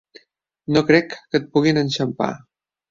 [0.77, 2.33] No crec que et puguin enxampar.